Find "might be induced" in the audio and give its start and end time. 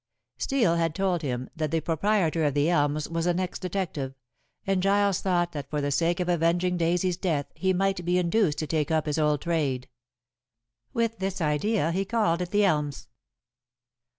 7.71-8.57